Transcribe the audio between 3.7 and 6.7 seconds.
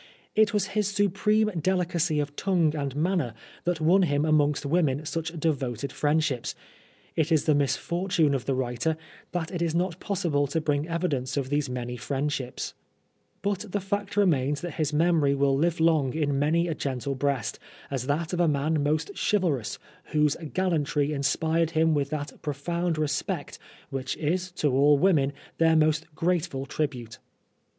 won him amongst women such devoted friendships.